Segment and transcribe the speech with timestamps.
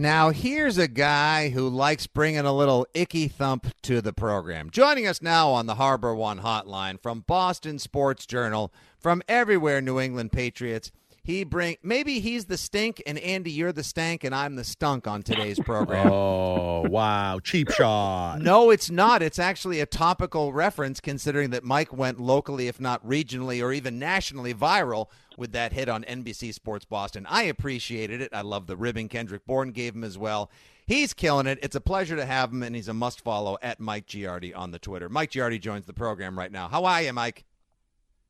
[0.00, 4.70] Now, here's a guy who likes bringing a little icky thump to the program.
[4.70, 10.32] Joining us now on the HarborOne hotline from Boston Sports Journal, from everywhere New England
[10.32, 10.90] Patriots.
[11.22, 15.06] He bring maybe he's the stink and Andy you're the stank and I'm the stunk
[15.06, 16.06] on today's program.
[16.12, 18.40] oh wow, cheap shot.
[18.40, 19.22] No, it's not.
[19.22, 23.98] It's actually a topical reference considering that Mike went locally if not regionally or even
[23.98, 27.26] nationally viral with that hit on NBC Sports Boston.
[27.28, 28.30] I appreciated it.
[28.32, 30.50] I love the ribbon Kendrick Bourne gave him as well.
[30.86, 31.58] He's killing it.
[31.62, 34.72] It's a pleasure to have him, and he's a must follow at Mike Giardi on
[34.72, 35.08] the Twitter.
[35.08, 36.66] Mike Giardi joins the program right now.
[36.68, 37.44] How are you, Mike?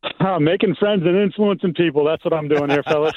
[0.02, 2.04] Uh, making friends and influencing people.
[2.04, 3.14] That's what I'm doing here, fellas.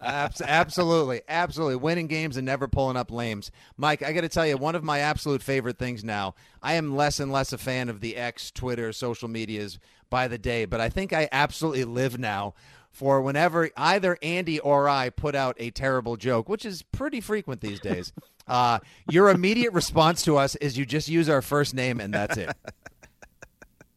[0.02, 1.22] absolutely.
[1.26, 1.76] Absolutely.
[1.76, 3.50] Winning games and never pulling up lames.
[3.78, 6.96] Mike, I got to tell you, one of my absolute favorite things now, I am
[6.96, 9.78] less and less a fan of the X, Twitter, social medias
[10.10, 12.54] by the day, but I think I absolutely live now
[12.90, 17.60] for whenever either Andy or I put out a terrible joke, which is pretty frequent
[17.60, 18.12] these days.
[18.48, 22.36] Uh, your immediate response to us is you just use our first name and that's
[22.36, 22.50] it.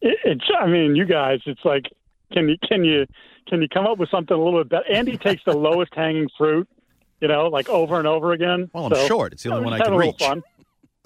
[0.00, 0.18] it.
[0.24, 1.86] It's, I mean, you guys, it's like,
[2.32, 3.06] can you, can you,
[3.48, 4.92] can you come up with something a little bit better?
[4.92, 6.68] Andy takes the lowest hanging fruit,
[7.20, 8.70] you know, like over and over again.
[8.72, 9.32] Well, I'm so, short.
[9.32, 10.18] It's the only one I can reach.
[10.18, 10.42] Fun.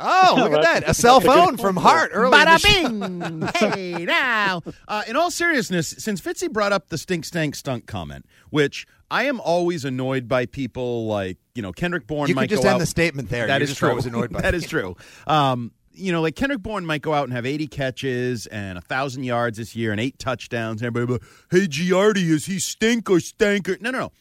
[0.03, 0.89] Oh, look at that.
[0.89, 3.49] A cell phone from Hart early Bada bing.
[3.57, 4.63] hey, now.
[4.89, 9.25] Uh, in all seriousness, since Fitzy brought up the stink, stank, stunk comment, which I
[9.25, 12.77] am always annoyed by people like, you know, Kendrick Bourne you might just go end
[12.77, 12.79] out.
[12.79, 13.47] the statement there.
[13.47, 13.95] That you is true.
[13.95, 14.97] Was annoyed by that is true.
[15.27, 18.81] Um, you know, like Kendrick Bourne might go out and have 80 catches and a
[18.81, 20.83] 1,000 yards this year and eight touchdowns.
[20.83, 23.81] And everybody like, hey, Giardi, is he stink or stanker?
[23.81, 24.13] No, no, no.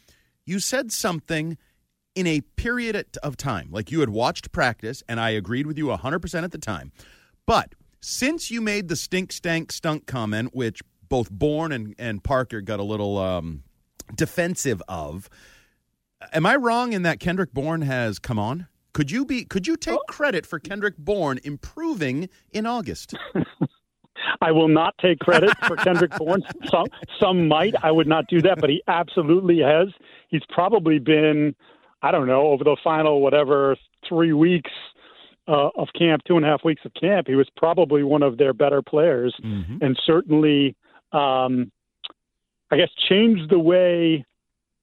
[0.46, 1.58] You said something–
[2.20, 5.86] in a period of time, like you had watched practice, and I agreed with you
[5.86, 6.92] 100% at the time.
[7.46, 12.60] But since you made the stink, stank, stunk comment, which both Bourne and, and Parker
[12.60, 13.64] got a little um,
[14.16, 15.30] defensive of,
[16.34, 18.68] am I wrong in that Kendrick Bourne has come on?
[19.00, 19.46] Could you be?
[19.46, 23.14] Could you take credit for Kendrick Bourne improving in August?
[24.42, 26.44] I will not take credit for Kendrick Bourne.
[26.70, 26.88] Some
[27.18, 27.76] some might.
[27.82, 29.88] I would not do that, but he absolutely has.
[30.28, 31.56] He's probably been
[32.02, 34.72] I don't know, over the final whatever three weeks
[35.48, 38.38] uh, of camp, two and a half weeks of camp, he was probably one of
[38.38, 39.78] their better players, mm-hmm.
[39.80, 40.76] and certainly,
[41.14, 41.72] um,
[42.70, 44.26] I guess, changed the way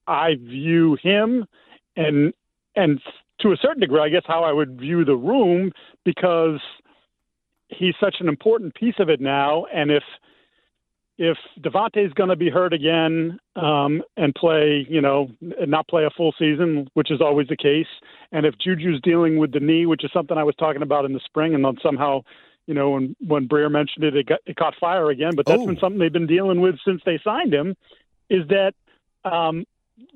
[0.07, 1.45] I view him,
[1.97, 2.33] and
[2.77, 2.99] and
[3.41, 5.73] to a certain degree, I guess how I would view the room
[6.05, 6.61] because
[7.69, 10.03] he's such an important piece of it now, and if
[11.19, 16.05] if DeVante is going to be hurt again um, and play, you know, not play
[16.05, 17.87] a full season, which is always the case,
[18.33, 21.15] and if Juju's dealing with the knee, which is something I was talking about in
[21.15, 22.21] the spring, and then somehow,
[22.67, 25.33] you know, when when Breer mentioned it, it got it caught fire again.
[25.35, 25.67] But that's oh.
[25.67, 27.77] been something they've been dealing with since they signed him.
[28.29, 28.75] Is that
[29.25, 29.65] um,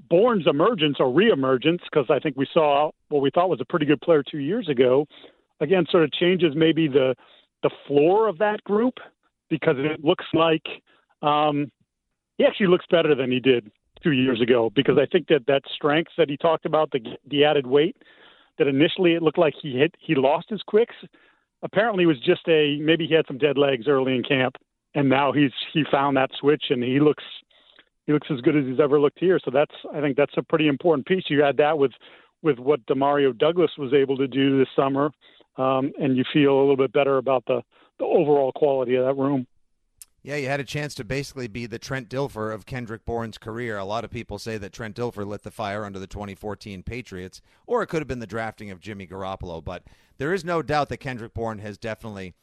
[0.09, 1.81] Bourne's emergence or reemergence?
[1.91, 4.69] Because I think we saw what we thought was a pretty good player two years
[4.69, 5.07] ago.
[5.61, 7.15] Again, sort of changes maybe the
[7.63, 8.95] the floor of that group
[9.51, 10.67] because it looks like
[11.23, 11.71] um,
[12.39, 13.71] he actually looks better than he did
[14.03, 17.45] two years ago because I think that that strength that he talked about, the the
[17.45, 17.97] added weight,
[18.59, 20.95] that initially it looked like he hit he lost his quicks.
[21.63, 24.57] Apparently, was just a maybe he had some dead legs early in camp,
[24.95, 27.25] and now he's he found that switch and he looks
[28.07, 29.39] he looks as good as he's ever looked here.
[29.45, 31.25] So that's I think that's a pretty important piece.
[31.29, 31.93] You add that with
[32.43, 35.11] with what Demario Douglas was able to do this summer,
[35.57, 37.63] um, and you feel a little bit better about the
[37.99, 39.47] the overall quality of that room.
[40.23, 43.79] Yeah, you had a chance to basically be the Trent Dilfer of Kendrick Bourne's career.
[43.79, 47.41] A lot of people say that Trent Dilfer lit the fire under the 2014 Patriots,
[47.67, 49.65] or it could have been the drafting of Jimmy Garoppolo.
[49.65, 49.85] But
[50.19, 52.35] there is no doubt that Kendrick Bourne has definitely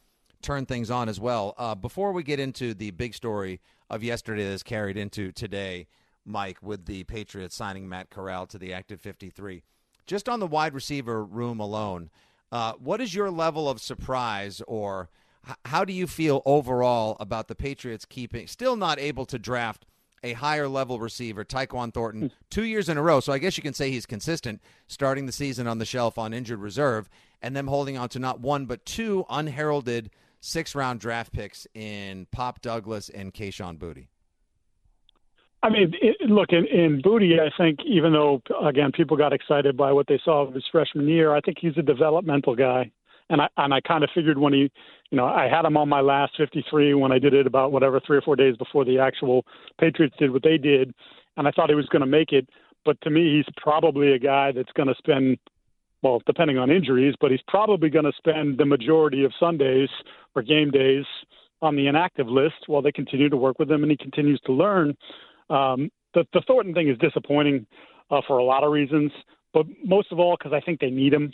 [0.42, 1.54] turned things on as well.
[1.56, 3.60] Uh, before we get into the big story
[3.90, 5.86] of yesterday that's carried into today,
[6.24, 9.62] Mike, with the Patriots signing Matt Corral to the active 53,
[10.06, 12.10] just on the wide receiver room alone,
[12.50, 15.08] uh, what is your level of surprise or–
[15.64, 19.86] how do you feel overall about the Patriots keeping still not able to draft
[20.24, 22.26] a higher level receiver, Tyquan Thornton, hmm.
[22.50, 23.20] two years in a row?
[23.20, 26.34] So I guess you can say he's consistent, starting the season on the shelf on
[26.34, 27.08] injured reserve,
[27.40, 32.26] and them holding on to not one but two unheralded six round draft picks in
[32.30, 34.06] Pop Douglas and Kayshon Boutte?
[35.62, 37.40] I mean, it, look in, in Boutte.
[37.40, 41.08] I think even though again people got excited by what they saw of his freshman
[41.08, 42.92] year, I think he's a developmental guy
[43.30, 44.70] and I and I kind of figured when he,
[45.10, 48.00] you know, I had him on my last 53 when I did it about whatever
[48.00, 49.44] three or four days before the actual
[49.78, 50.94] Patriots did what they did,
[51.36, 52.48] and I thought he was going to make it.
[52.84, 55.38] But to me, he's probably a guy that's going to spend,
[56.02, 59.88] well, depending on injuries, but he's probably going to spend the majority of Sundays
[60.34, 61.04] or game days
[61.60, 64.52] on the inactive list while they continue to work with him and he continues to
[64.52, 64.96] learn.
[65.50, 67.66] Um, the, the Thornton thing is disappointing
[68.10, 69.10] uh, for a lot of reasons.
[69.52, 71.32] but most of all because I think they need him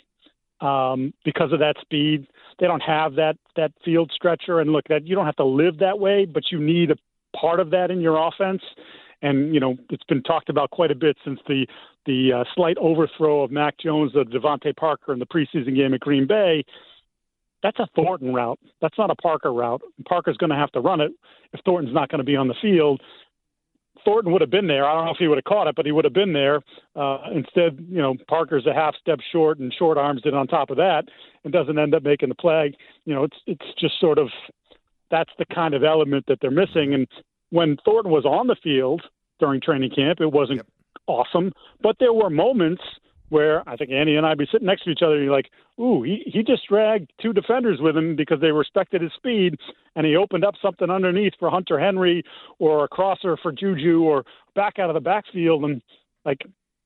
[0.61, 2.27] um, because of that speed.
[2.59, 5.79] They don't have that that field stretcher, and look, that you don't have to live
[5.79, 6.95] that way, but you need a
[7.37, 8.61] part of that in your offense.
[9.21, 11.67] And you know, it's been talked about quite a bit since the
[12.05, 15.99] the uh, slight overthrow of Mac Jones of DeVante Parker in the preseason game at
[15.99, 16.63] Green Bay.
[17.63, 18.59] That's a Thornton route.
[18.81, 19.81] That's not a Parker route.
[20.07, 21.11] Parker's going to have to run it
[21.53, 23.01] if Thornton's not going to be on the field.
[24.03, 24.85] Thornton would have been there.
[24.85, 26.61] I don't know if he would have caught it, but he would have been there.
[26.95, 30.69] Uh, instead, you know, Parker's a half step short and short arms it on top
[30.69, 31.05] of that
[31.43, 32.71] and doesn't end up making the play.
[33.05, 34.29] You know, it's it's just sort of
[35.09, 36.93] that's the kind of element that they're missing.
[36.93, 37.07] And
[37.49, 39.01] when Thornton was on the field
[39.39, 40.67] during training camp, it wasn't yep.
[41.07, 42.81] Awesome, but there were moments
[43.29, 45.49] where I think Andy and I'd be sitting next to each other and you're like,
[45.79, 49.55] ooh, he, he just dragged two defenders with him because they respected his speed
[49.95, 52.23] and he opened up something underneath for Hunter Henry
[52.59, 54.25] or a crosser for Juju or
[54.55, 55.81] back out of the backfield and
[56.23, 56.41] like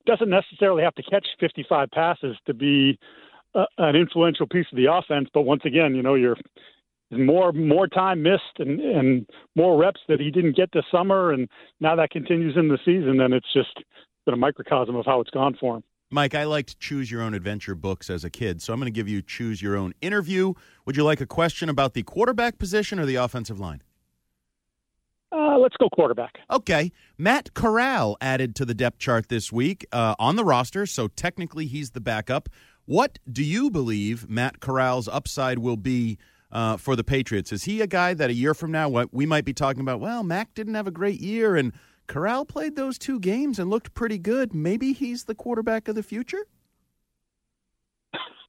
[0.05, 2.97] doesn't necessarily have to catch 55 passes to be
[3.53, 5.29] a, an influential piece of the offense.
[5.33, 6.37] But once again, you know, you're
[7.11, 11.49] more more time missed and and more reps that he didn't get this summer, and
[11.79, 13.19] now that continues in the season.
[13.21, 13.83] And it's just
[14.29, 15.83] been a microcosm of how it's gone for him.
[16.11, 18.95] Mike, I liked choose your own adventure books as a kid, so I'm going to
[18.95, 20.53] give you choose your own interview.
[20.85, 23.81] Would you like a question about the quarterback position or the offensive line?
[25.31, 26.39] Uh, let's go quarterback.
[26.49, 26.91] Okay.
[27.17, 31.67] Matt Corral added to the depth chart this week uh, on the roster, so technically
[31.67, 32.49] he's the backup.
[32.85, 36.17] What do you believe Matt Corral's upside will be
[36.51, 37.51] uh, for the Patriots?
[37.51, 39.99] Is he a guy that a year from now what we might be talking about?
[39.99, 41.71] Well, Mac didn't have a great year, and
[42.09, 44.51] Corral played those two games and looked pretty good.
[44.53, 46.43] Maybe he's the quarterback of the future.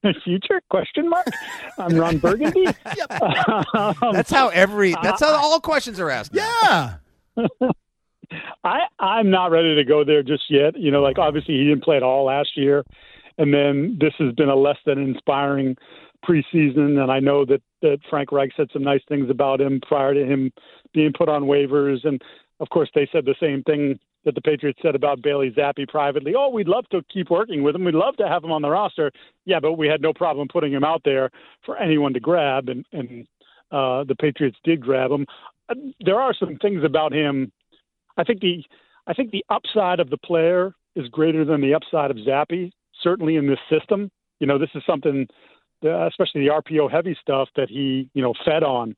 [0.25, 0.63] future?
[0.71, 1.27] Question mark?
[1.79, 2.65] I'm ron burgundy?
[2.97, 3.23] Yep.
[3.75, 6.95] um, that's how every that's how all questions are asked yeah.
[8.65, 10.79] I i'm not ready to go there just yet.
[10.79, 12.83] You know like obviously he didn't play at all last year.
[13.37, 15.77] And then this has been a less than inspiring
[16.27, 16.99] preseason.
[16.99, 20.25] And i know that that frank reich said some nice things about him prior to
[20.25, 20.51] him
[20.95, 22.07] being put on waivers.
[22.07, 22.23] And
[22.61, 26.35] of course, they said the same thing that the Patriots said about Bailey Zappe privately.
[26.37, 27.85] Oh, we'd love to keep working with him.
[27.85, 29.11] We'd love to have him on the roster.
[29.47, 31.31] Yeah, but we had no problem putting him out there
[31.65, 33.27] for anyone to grab, and and
[33.73, 35.27] uh, the Patriots did grab him.
[35.69, 37.51] Uh, there are some things about him.
[38.19, 38.63] I think the
[39.07, 42.71] I think the upside of the player is greater than the upside of Zappe.
[43.03, 44.11] Certainly in this system,
[44.41, 45.27] you know, this is something,
[45.83, 48.95] uh, especially the RPO heavy stuff that he you know fed on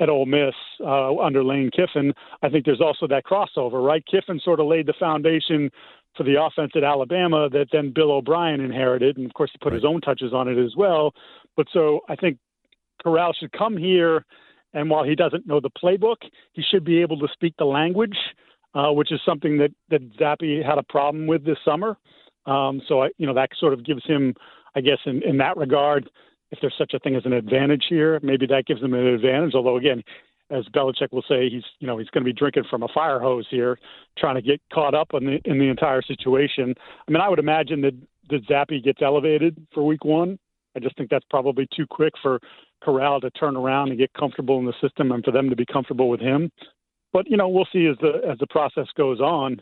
[0.00, 2.12] at Ole Miss uh, under Lane Kiffin.
[2.42, 4.04] I think there's also that crossover, right?
[4.10, 5.70] Kiffin sort of laid the foundation
[6.16, 9.72] for the offense at Alabama that then Bill O'Brien inherited, and of course he put
[9.72, 9.76] right.
[9.76, 11.12] his own touches on it as well.
[11.56, 12.38] But so I think
[13.02, 14.24] Corral should come here,
[14.72, 16.16] and while he doesn't know the playbook,
[16.52, 18.16] he should be able to speak the language,
[18.74, 21.96] uh, which is something that that Zappe had a problem with this summer.
[22.46, 24.34] Um, so I, you know that sort of gives him,
[24.74, 26.10] I guess, in, in that regard,
[26.54, 29.54] if there's such a thing as an advantage here, maybe that gives him an advantage.
[29.54, 30.02] Although again,
[30.50, 33.20] as Belichick will say, he's you know he's going to be drinking from a fire
[33.20, 33.78] hose here,
[34.18, 36.74] trying to get caught up in the in the entire situation.
[37.06, 37.94] I mean, I would imagine that
[38.30, 40.38] that Zappe gets elevated for Week One.
[40.76, 42.40] I just think that's probably too quick for
[42.82, 45.66] Corral to turn around and get comfortable in the system, and for them to be
[45.66, 46.50] comfortable with him.
[47.12, 49.60] But you know, we'll see as the as the process goes on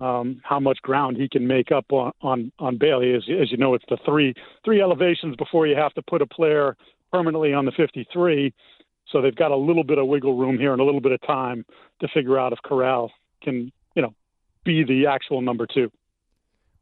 [0.00, 3.14] um, how much ground he can make up on on, on Bailey.
[3.14, 6.26] As, as you know, it's the three three elevations before you have to put a
[6.26, 6.76] player
[7.12, 8.52] permanently on the 53.
[9.12, 11.20] So they've got a little bit of wiggle room here and a little bit of
[11.22, 11.64] time
[12.00, 14.14] to figure out if Corral can, you know,
[14.64, 15.92] be the actual number two.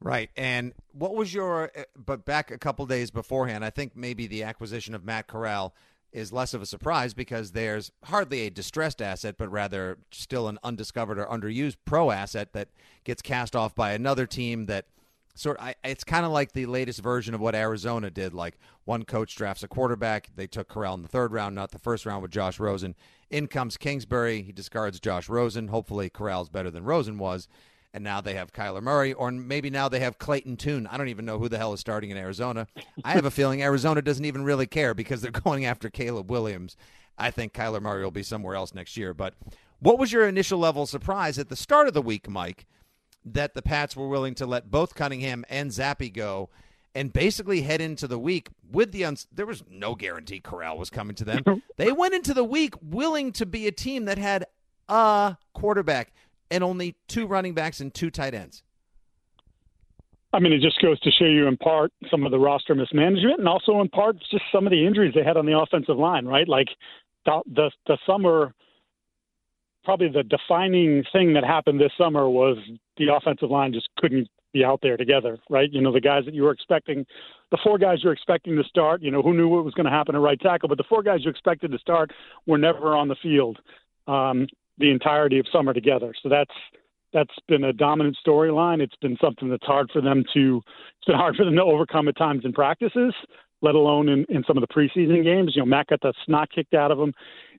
[0.01, 0.31] Right.
[0.37, 4.95] And what was your, but back a couple days beforehand, I think maybe the acquisition
[4.95, 5.75] of Matt Corral
[6.12, 10.59] is less of a surprise because there's hardly a distressed asset, but rather still an
[10.62, 12.69] undiscovered or underused pro asset that
[13.04, 14.87] gets cast off by another team that
[15.35, 18.35] sort I, it's kind of like the latest version of what Arizona did.
[18.35, 21.78] Like one coach drafts a quarterback, they took Corral in the third round, not the
[21.78, 22.95] first round with Josh Rosen.
[23.31, 25.69] In comes Kingsbury, he discards Josh Rosen.
[25.69, 27.49] Hopefully, Corral's better than Rosen was
[27.95, 30.87] and now they have Kyler Murray, or maybe now they have Clayton Tune.
[30.87, 32.67] I don't even know who the hell is starting in Arizona.
[33.05, 36.77] I have a feeling Arizona doesn't even really care because they're going after Caleb Williams.
[37.19, 39.13] I think Kyler Murray will be somewhere else next year.
[39.13, 39.35] But
[39.81, 42.67] what was your initial level of surprise at the start of the week, Mike,
[43.25, 46.49] that the Pats were willing to let both Cunningham and Zappe go?
[46.95, 50.91] and basically head into the week with the uns- there was no guarantee Corral was
[50.91, 51.63] coming to them.
[51.77, 54.45] they went into the week willing to be a team that had
[54.89, 56.13] a quarterback
[56.53, 58.63] and only two running backs and two tight ends.
[60.35, 63.39] I mean, it just goes to show you in part some of the roster mismanagement,
[63.39, 66.27] and also in part just some of the injuries they had on the offensive line.
[66.27, 66.69] Right, like
[67.27, 68.55] the the, the summer,
[69.85, 72.57] probably the defining thing that happened this summer was
[72.97, 75.73] the offensive line just couldn't be out there together, right?
[75.73, 77.07] You know, the guys that you were expecting,
[77.51, 79.91] the four guys you're expecting to start, you know, who knew what was going to
[79.91, 82.11] happen at right tackle, but the four guys you expected to start
[82.47, 83.59] were never on the field
[84.07, 84.47] um,
[84.79, 86.14] the entirety of summer together.
[86.23, 86.55] So that's
[87.12, 88.81] that's been a dominant storyline.
[88.81, 90.62] It's been something that's hard for them to
[90.99, 93.14] it's been hard for them to overcome at times in practices,
[93.61, 95.52] let alone in, in some of the preseason games.
[95.55, 97.12] You know, Matt got the snot kicked out of him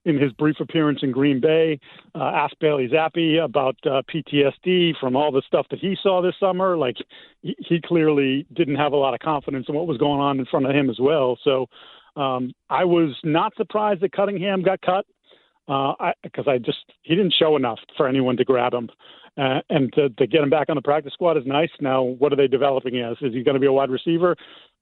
[0.06, 1.80] in his brief appearance in Green Bay.
[2.14, 6.36] Uh, asked Bailey Zappe about uh, PTSD from all the stuff that he saw this
[6.40, 6.78] summer.
[6.78, 6.98] Like
[7.42, 10.46] he, he clearly didn't have a lot of confidence in what was going on in
[10.46, 11.38] front of him as well.
[11.44, 11.68] So
[12.16, 15.06] um, I was not surprised that Cunningham got cut
[15.68, 18.90] because uh, I, I just he didn't show enough for anyone to grab him.
[19.36, 21.72] Uh, and to, to get him back on the practice squad is nice.
[21.82, 23.18] Now, what are they developing as?
[23.20, 24.36] Is he going to be a wide receiver?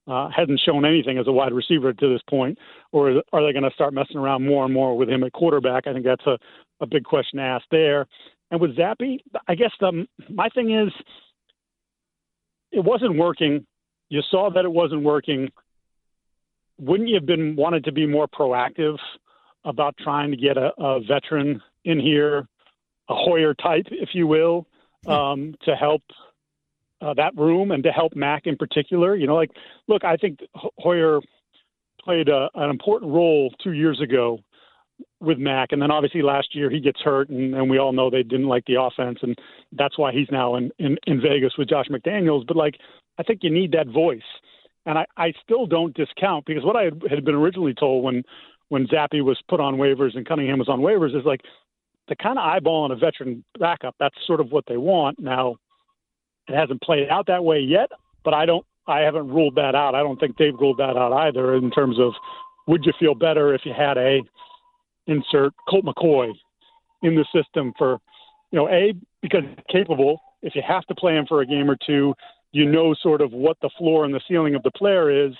[0.07, 2.57] uh, hasn't shown anything as a wide receiver to this point,
[2.91, 5.87] or are they going to start messing around more and more with him at quarterback?
[5.87, 6.37] I think that's a,
[6.79, 8.07] a big question to ask there.
[8.49, 10.91] And with Zappe, I guess the, my thing is
[12.71, 13.65] it wasn't working.
[14.09, 15.49] You saw that it wasn't working.
[16.79, 18.97] Wouldn't you have been wanted to be more proactive
[19.63, 22.47] about trying to get a, a veteran in here,
[23.09, 24.67] a Hoyer type, if you will,
[25.07, 26.03] um, to help
[27.01, 29.15] uh, that room and to help Mac in particular.
[29.15, 29.51] You know, like,
[29.87, 31.19] look, I think Hoyer
[32.03, 34.39] played a, an important role two years ago
[35.19, 38.09] with Mac, and then obviously last year he gets hurt, and, and we all know
[38.09, 39.37] they didn't like the offense, and
[39.71, 42.45] that's why he's now in, in in Vegas with Josh McDaniels.
[42.45, 42.75] But like,
[43.17, 44.21] I think you need that voice,
[44.85, 48.23] and I I still don't discount because what I had been originally told when
[48.71, 51.41] when Zappe was put on waivers and Cunningham was on waivers is like
[52.07, 53.95] the kind of eyeball on a veteran backup.
[53.99, 55.57] That's sort of what they want now.
[56.47, 57.89] It hasn't played out that way yet,
[58.23, 58.65] but I don't.
[58.87, 59.93] I haven't ruled that out.
[59.93, 61.53] I don't think they've ruled that out either.
[61.55, 62.13] In terms of,
[62.65, 64.21] would you feel better if you had a
[65.05, 66.31] insert Colt McCoy
[67.03, 67.99] in the system for,
[68.51, 70.21] you know, a because capable.
[70.41, 72.13] If you have to play him for a game or two,
[72.53, 75.33] you know sort of what the floor and the ceiling of the player is,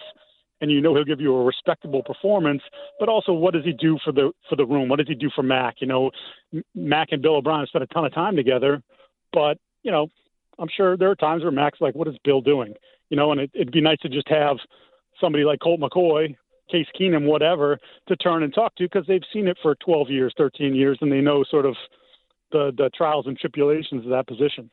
[0.62, 2.62] and you know he'll give you a respectable performance.
[3.00, 4.88] But also, what does he do for the for the room?
[4.88, 5.75] What does he do for Mac?
[5.80, 6.12] You know,
[6.75, 8.82] Mac and Bill O'Brien spent a ton of time together,
[9.34, 10.08] but you know
[10.62, 12.75] I'm sure there are times where Mac's like, what is Bill doing?
[13.10, 14.58] You know, and it, it'd be nice to just have
[15.20, 16.36] somebody like Colt McCoy,
[16.72, 20.34] Case Keenum, whatever, to turn and talk to because they've seen it for 12 years,
[20.38, 21.75] 13 years, and they know sort of
[22.51, 24.70] the, the trials and tribulations of that position.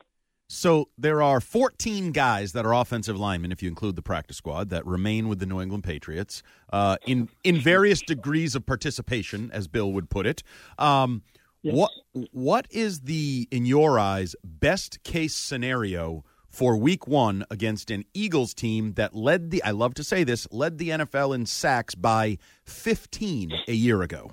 [0.51, 4.71] So there are 14 guys that are offensive linemen, if you include the practice squad,
[4.71, 6.41] that remain with the New England Patriots
[6.73, 10.43] uh, in in various degrees of participation, as Bill would put it.
[10.77, 11.21] Um,
[11.61, 11.75] Yes.
[11.75, 11.91] What
[12.31, 18.53] what is the in your eyes best case scenario for week 1 against an Eagles
[18.53, 22.37] team that led the I love to say this, led the NFL in sacks by
[22.63, 24.31] 15 a year ago?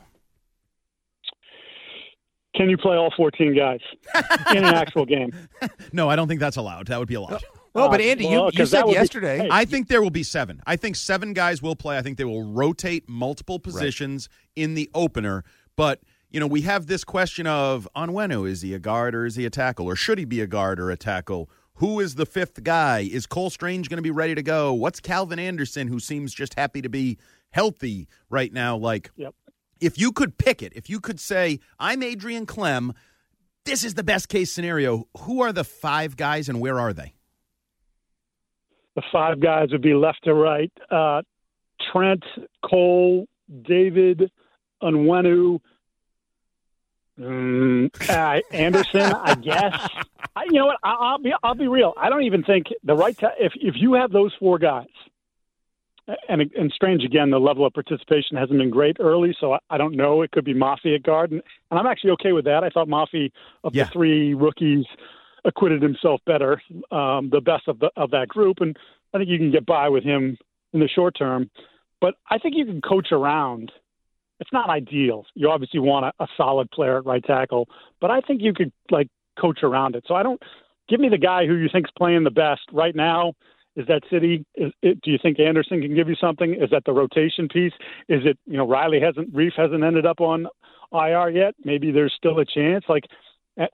[2.56, 3.80] Can you play all 14 guys
[4.50, 5.32] in an actual game?
[5.92, 6.88] No, I don't think that's allowed.
[6.88, 7.42] That would be a lot.
[7.72, 9.38] Well, but uh, Andy, well, you, you said yesterday.
[9.38, 10.60] Be, hey, I think there will be seven.
[10.66, 11.96] I think seven guys will play.
[11.96, 14.64] I think they will rotate multiple positions right.
[14.64, 15.44] in the opener.
[15.76, 19.36] But you know, we have this question of Onwenu, is he a guard or is
[19.36, 19.86] he a tackle?
[19.86, 21.48] Or should he be a guard or a tackle?
[21.74, 23.08] Who is the fifth guy?
[23.10, 24.72] Is Cole Strange going to be ready to go?
[24.72, 27.18] What's Calvin Anderson, who seems just happy to be
[27.50, 28.76] healthy right now?
[28.76, 29.34] Like, yep.
[29.80, 32.94] If you could pick it, if you could say, I'm Adrian Klemm,
[33.64, 37.14] this is the best case scenario, who are the five guys and where are they?
[38.94, 40.72] The five guys would be left to right.
[40.90, 41.22] Uh,
[41.92, 42.24] Trent,
[42.64, 43.26] Cole,
[43.62, 44.30] David,
[44.82, 45.60] Onwenu,
[47.18, 49.88] Mm, uh, Anderson, I guess.
[50.36, 50.78] I, you know what?
[50.82, 51.94] I, will be I'll be real.
[51.96, 53.32] I don't even think the right time.
[53.38, 54.86] If if you have those four guys,
[56.28, 59.78] and and strange again, the level of participation hasn't been great early, so I, I
[59.78, 60.22] don't know.
[60.22, 62.64] It could be Mafi at guard, and, and I'm actually okay with that.
[62.64, 63.30] I thought Mafi
[63.64, 63.84] of yeah.
[63.84, 64.84] the three rookies
[65.44, 66.60] acquitted himself better,
[66.90, 68.76] um, the best of the of that group, and
[69.14, 70.38] I think you can get by with him
[70.72, 71.50] in the short term.
[72.00, 73.72] But I think you can coach around
[74.40, 75.24] it's not ideal.
[75.34, 77.68] You obviously want a, a solid player at right tackle,
[78.00, 79.08] but I think you could like
[79.40, 80.04] coach around it.
[80.06, 80.42] So I don't
[80.88, 83.32] give me the guy who you think's playing the best right now.
[83.76, 84.44] Is that Sidy?
[84.54, 86.54] Is it, do you think Anderson can give you something?
[86.54, 87.74] Is that the rotation piece?
[88.08, 90.46] Is it you know Riley hasn't Reiff hasn't ended up on
[90.92, 91.54] IR yet?
[91.62, 92.84] Maybe there's still a chance.
[92.88, 93.04] Like,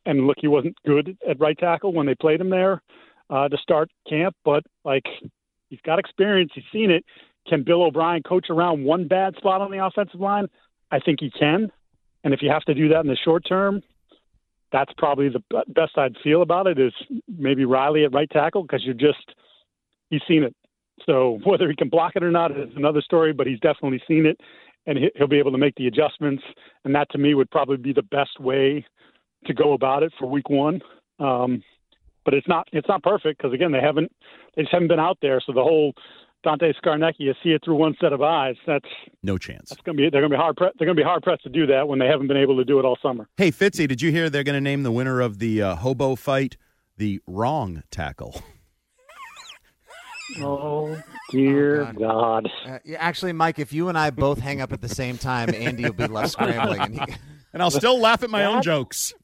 [0.04, 2.82] and look, he wasn't good at right tackle when they played him there
[3.30, 5.04] uh, to start camp, but like
[5.70, 6.50] he's got experience.
[6.54, 7.04] He's seen it.
[7.48, 10.46] Can Bill O'Brien coach around one bad spot on the offensive line?
[10.90, 11.70] I think he can.
[12.24, 13.82] And if you have to do that in the short term,
[14.72, 16.92] that's probably the best I'd feel about it is
[17.28, 19.34] maybe Riley at right tackle because you're just
[20.12, 20.54] he's seen it.
[21.06, 24.26] So whether he can block it or not is another story, but he's definitely seen
[24.26, 24.38] it,
[24.86, 26.44] and he'll be able to make the adjustments.
[26.84, 28.86] And that to me would probably be the best way
[29.46, 30.80] to go about it for Week One.
[31.18, 31.62] Um,
[32.24, 34.12] but it's not it's not perfect because again they haven't
[34.54, 35.40] they just haven't been out there.
[35.44, 35.94] So the whole
[36.44, 38.56] Dante Scarnecchia, you see it through one set of eyes.
[38.66, 38.86] That's
[39.22, 39.70] no chance.
[39.70, 41.22] That's going to be they're going to be hard pre- they're going to be hard
[41.22, 43.28] pressed to do that when they haven't been able to do it all summer.
[43.36, 46.14] Hey Fitzy, did you hear they're going to name the winner of the uh, hobo
[46.14, 46.56] fight
[46.96, 48.40] the wrong tackle?
[50.40, 52.50] Oh dear Oh, God!
[52.66, 55.84] Uh, actually, Mike, if you and I both hang up at the same time, Andy
[55.84, 56.80] will be left scrambling.
[56.80, 57.16] And he,
[57.52, 58.64] And I'll still laugh at my own What?
[58.64, 59.14] jokes.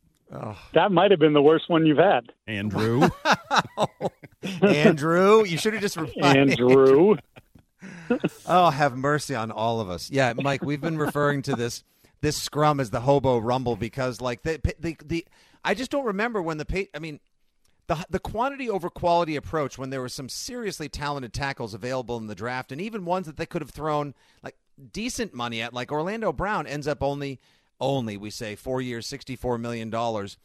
[0.75, 3.09] That might have been the worst one you've had, Andrew.
[4.63, 6.37] Andrew, you should have just replied.
[6.51, 7.17] Andrew.
[8.47, 10.11] Oh, have mercy on all of us.
[10.11, 11.85] Yeah, Mike, we've been referring to this
[12.21, 15.27] this scrum as the hobo rumble because, like, the the the
[15.65, 17.21] I just don't remember when the pa- I mean.
[17.89, 22.27] The, the quantity over quality approach when there were some seriously talented tackles available in
[22.27, 24.57] the draft and even ones that they could have thrown like
[24.93, 27.41] decent money at like Orlando Brown ends up only
[27.81, 30.37] only we say 4 years 64 million dollars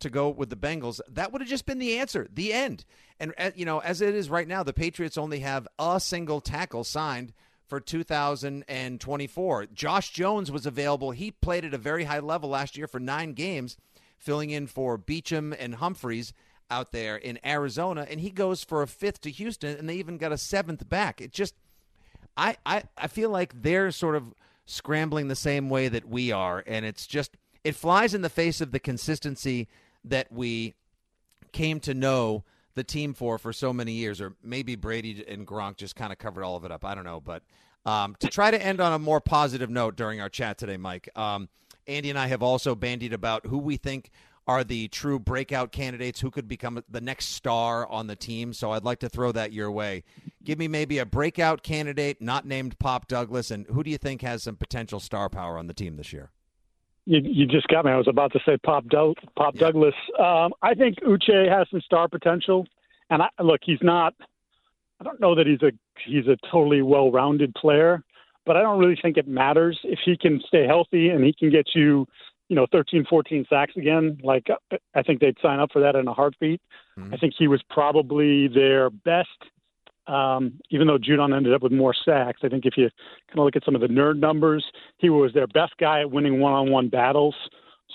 [0.00, 2.84] to go with the Bengals, that would have just been the answer, the end.
[3.18, 6.40] And uh, you know, as it is right now, the Patriots only have a single
[6.40, 7.32] tackle signed
[7.66, 9.66] for 2024.
[9.66, 11.12] Josh Jones was available.
[11.12, 13.76] He played at a very high level last year for 9 games,
[14.18, 16.32] filling in for Beachum and Humphries
[16.70, 20.18] out there in Arizona, and he goes for a fifth to Houston and they even
[20.18, 21.20] got a seventh back.
[21.20, 21.54] It just
[22.36, 24.34] I, I, I feel like they're sort of
[24.66, 28.60] scrambling the same way that we are, and it's just it flies in the face
[28.60, 29.68] of the consistency
[30.04, 30.74] that we
[31.52, 35.76] came to know the team for for so many years, or maybe Brady and Gronk
[35.76, 36.84] just kind of covered all of it up.
[36.84, 37.42] I don't know, but
[37.84, 41.08] um, to try to end on a more positive note during our chat today, Mike,
[41.16, 41.48] um,
[41.86, 44.10] Andy and I have also bandied about who we think
[44.46, 48.52] are the true breakout candidates who could become the next star on the team.
[48.52, 50.02] So I'd like to throw that your way.
[50.42, 54.22] Give me maybe a breakout candidate not named Pop Douglas, and who do you think
[54.22, 56.30] has some potential star power on the team this year?
[57.06, 57.92] You, you just got me.
[57.92, 59.60] I was about to say Pop Doug, Pop Yeah.
[59.60, 59.94] Douglas.
[60.18, 62.66] Um, I think Uche has some star potential,
[63.08, 64.14] and I, look, he's not.
[65.00, 65.72] I don't know that he's a
[66.06, 68.02] he's a totally well-rounded player,
[68.44, 71.50] but I don't really think it matters if he can stay healthy and he can
[71.50, 72.06] get you,
[72.50, 74.18] you know, 13, 14 sacks again.
[74.22, 74.48] Like
[74.94, 76.60] I think they'd sign up for that in a heartbeat.
[76.98, 77.14] Mhm.
[77.14, 79.28] I think he was probably their best.
[80.08, 82.90] Um, even though Judon ended up with more sacks, I think if you
[83.28, 84.64] kind of look at some of the nerd numbers,
[84.98, 87.36] he was their best guy at winning one-on-one battles.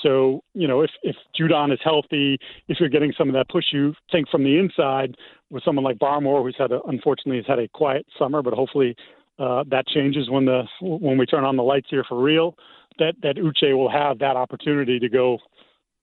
[0.02, 2.38] So, you know, if, if Judon is healthy,
[2.70, 5.16] if you're getting some of that push you think from the inside
[5.50, 8.96] with someone like Barmore, who's had a, unfortunately has had a quiet summer, but hopefully
[9.38, 12.56] uh, that changes when the when we turn on the lights here for real.
[13.00, 15.40] That that Uche will have that opportunity to go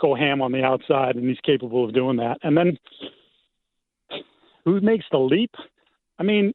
[0.00, 2.38] go ham on the outside, and he's capable of doing that.
[2.42, 2.78] And then
[4.64, 5.54] who makes the leap?
[6.18, 6.52] I mean,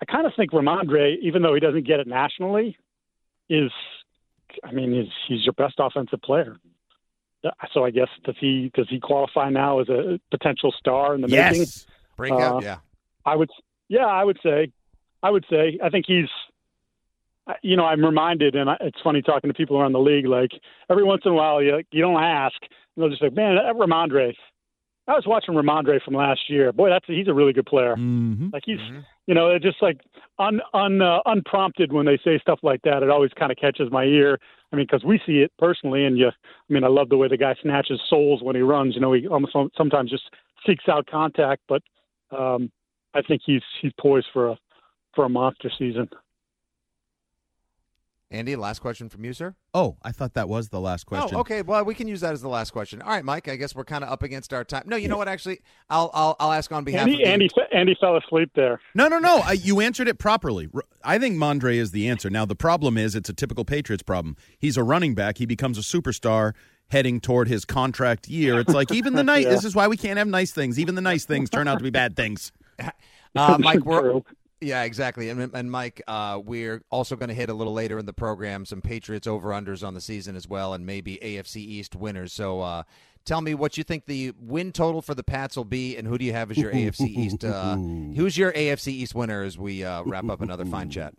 [0.00, 2.76] I kind of think Rhamondre, even though he doesn't get it nationally,
[3.48, 3.70] is
[4.62, 6.56] I mean, he's he's your best offensive player.
[7.74, 11.28] So I guess does he does he qualify now as a potential star in the
[11.28, 11.60] making?
[11.60, 11.86] yes.
[12.16, 12.76] Breakout, Uh, yeah.
[13.26, 13.50] I would,
[13.88, 14.70] yeah, I would say,
[15.22, 16.28] I would say, I think he's,
[17.62, 20.26] you know, I'm reminded, and I, it's funny talking to people around the league.
[20.26, 20.52] Like
[20.90, 23.74] every once in a while, you you don't ask, and they'll just like, man, that
[23.74, 24.34] Rhamondre.
[25.06, 26.72] I was watching Rhamondre from last year.
[26.72, 27.94] Boy, that's he's a really good player.
[27.94, 29.04] hmm Like he's, Mhm.
[29.26, 30.00] you know, it's just like
[30.38, 33.02] un, un uh, unprompted when they say stuff like that.
[33.02, 34.38] It always kind of catches my ear.
[34.72, 36.28] I mean, because we see it personally, and you.
[36.28, 38.94] I mean, I love the way the guy snatches souls when he runs.
[38.94, 40.30] You know, he almost sometimes just
[40.66, 41.82] seeks out contact, but
[42.30, 42.72] um,
[43.12, 44.58] I think he's he's poised for a
[45.14, 46.08] for a monster season.
[48.34, 49.54] Andy, last question from you, sir.
[49.72, 51.36] Oh, I thought that was the last question.
[51.36, 51.62] Oh, okay.
[51.62, 53.00] Well, we can use that as the last question.
[53.00, 53.48] All right, Mike.
[53.48, 54.82] I guess we're kind of up against our time.
[54.86, 55.28] No, you know what?
[55.28, 58.80] Actually, I'll I'll, I'll ask on behalf Andy of Andy Andy fell asleep there.
[58.94, 59.38] No, no, no.
[59.44, 60.68] I, you answered it properly.
[61.04, 62.28] I think Mondre is the answer.
[62.28, 64.36] Now, the problem is it's a typical Patriots problem.
[64.58, 65.38] He's a running back.
[65.38, 66.54] He becomes a superstar
[66.88, 68.58] heading toward his contract year.
[68.58, 69.44] It's like even the night.
[69.44, 69.50] Yeah.
[69.50, 70.78] This is why we can't have nice things.
[70.78, 72.52] Even the nice things turn out to be bad things.
[73.36, 73.84] uh, Mike.
[73.84, 74.24] We're, True.
[74.64, 75.28] Yeah, exactly.
[75.28, 78.64] And, and Mike, uh, we're also going to hit a little later in the program
[78.64, 82.32] some Patriots over unders on the season as well, and maybe AFC East winners.
[82.32, 82.82] So uh,
[83.26, 86.16] tell me what you think the win total for the Pats will be, and who
[86.16, 87.44] do you have as your AFC East?
[87.44, 87.76] Uh,
[88.16, 91.14] who's your AFC East winner as we uh, wrap up another fine chat?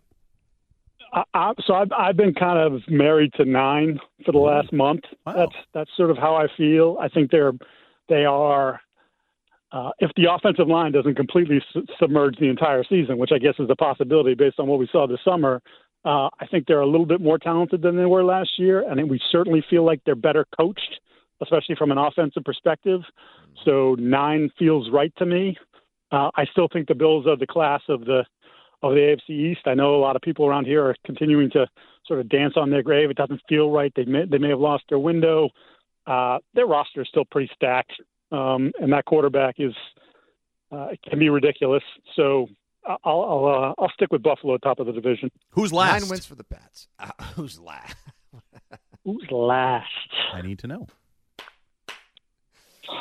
[1.12, 5.04] I, I, so I've, I've been kind of married to nine for the last month.
[5.24, 5.34] Wow.
[5.34, 6.98] That's that's sort of how I feel.
[7.00, 7.52] I think they're
[8.08, 8.80] they are.
[9.72, 13.54] Uh, if the offensive line doesn't completely su- submerge the entire season, which I guess
[13.58, 15.60] is a possibility based on what we saw this summer,
[16.04, 19.10] uh, I think they're a little bit more talented than they were last year, and
[19.10, 21.00] we certainly feel like they're better coached,
[21.42, 23.00] especially from an offensive perspective.
[23.64, 25.56] So nine feels right to me.
[26.12, 28.24] Uh, I still think the Bills are the class of the
[28.82, 29.62] of the AFC East.
[29.66, 31.66] I know a lot of people around here are continuing to
[32.06, 33.10] sort of dance on their grave.
[33.10, 33.90] It doesn't feel right.
[33.96, 35.48] They may, they may have lost their window.
[36.06, 37.92] Uh, their roster is still pretty stacked.
[38.32, 39.74] Um, and that quarterback is
[40.72, 41.82] uh, can be ridiculous.
[42.14, 42.48] So
[42.86, 45.30] I'll I'll, uh, I'll stick with Buffalo at top of the division.
[45.50, 46.02] Who's last?
[46.02, 46.88] Nine wins for the Pats.
[46.98, 47.96] Uh, who's last?
[49.04, 49.90] Who's last?
[50.32, 50.86] I need to know.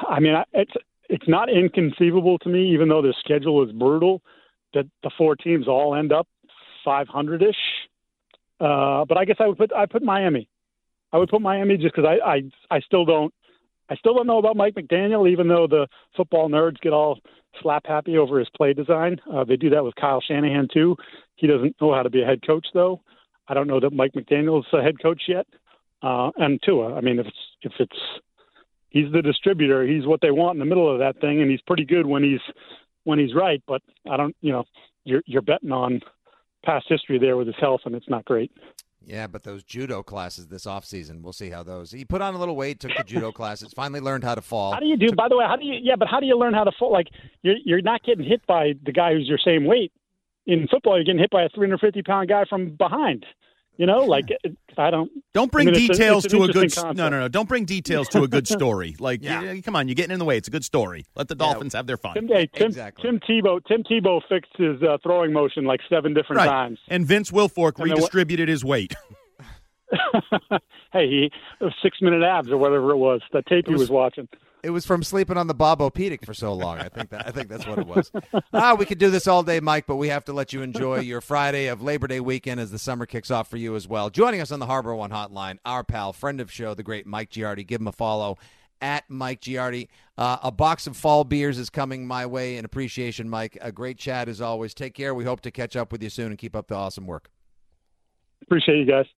[0.08, 0.74] I mean, it's
[1.10, 4.22] it's not inconceivable to me, even though the schedule is brutal,
[4.74, 6.28] that the four teams all end up
[6.84, 7.56] 500 ish.
[8.60, 10.48] Uh, but I guess I would put I put Miami.
[11.12, 13.34] I would put Miami just because I, I I still don't
[13.90, 17.20] I still don't know about Mike McDaniel, even though the football nerds get all
[17.62, 19.20] slap happy over his play design.
[19.32, 20.96] Uh, they do that with Kyle Shanahan too.
[21.36, 23.02] He doesn't know how to be a head coach though.
[23.48, 25.46] I don't know that Mike McDaniel's a head coach yet.
[26.02, 27.98] Uh, and Tua, I mean, if it's if it's
[28.90, 31.62] he's the distributor, he's what they want in the middle of that thing, and he's
[31.62, 32.42] pretty good when he's
[33.04, 33.62] when he's right.
[33.68, 34.66] But I don't, you know,
[35.04, 36.02] you're you're betting on
[36.64, 38.52] past history there with his health, and it's not great.
[39.06, 41.92] Yeah, but those judo classes this off season, we'll see how those.
[41.92, 44.74] He put on a little weight, took the judo classes, finally learned how to fall.
[44.74, 45.12] How do you do?
[45.16, 45.80] By the way, how do you?
[45.82, 46.92] Yeah, but how do you learn how to fall?
[46.92, 47.08] Like
[47.44, 49.92] you're you're not getting hit by the guy who's your same weight.
[50.48, 53.26] In football, you're getting hit by a 350 pound guy from behind.
[53.78, 54.26] You know, like
[54.78, 55.12] I don't.
[55.34, 56.56] Don't bring I mean, it's a- details it's to a good.
[56.64, 57.28] interesting No, no, no.
[57.28, 58.96] Don't bring details to a good story.
[59.00, 59.42] Like, Yeah.
[59.42, 60.38] yeah, come on, you're getting in the way.
[60.38, 61.06] It's a good story.
[61.16, 62.14] Let the Dolphins have their fun.
[62.14, 63.04] Tim, hey, Tim, Exactly.
[63.04, 63.60] Tim Tebow.
[63.66, 66.48] Tim Tebow fixed his uh, throwing motion like seven different Right.
[66.50, 66.80] times.
[66.88, 68.96] And Vince Wilfork And redistributed his weight.
[70.94, 71.32] hey, he
[71.84, 73.22] six minute abs or whatever it was.
[73.34, 74.28] That tape he was- was watching.
[74.66, 76.80] It was from sleeping on the Bob-O-Pedic for so long.
[76.80, 78.12] I think that I think that's what it was.
[78.52, 81.02] ah, we could do this all day, Mike, but we have to let you enjoy
[81.02, 84.10] your Friday of Labor Day weekend as the summer kicks off for you as well.
[84.10, 87.66] Joining us on the HarborOne Hotline, our pal, friend of show, the great Mike Giardi.
[87.66, 88.40] Give him a follow
[88.82, 89.88] at Mike Giardi.
[90.18, 93.60] Uh, a box of fall beers is coming my way in appreciation, Mike.
[93.62, 94.74] A great chat as always.
[94.74, 95.14] Take care.
[95.14, 97.30] We hope to catch up with you soon and keep up the awesome work.
[98.42, 99.06] Appreciate you guys.